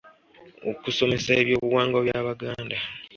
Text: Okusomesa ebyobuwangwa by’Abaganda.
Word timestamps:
Okusomesa 0.71 1.29
ebyobuwangwa 1.41 1.99
by’Abaganda. 2.05 2.77